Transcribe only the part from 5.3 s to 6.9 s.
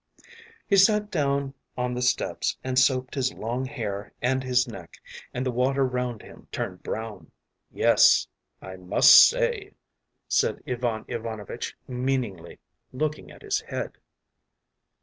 and the water round him turned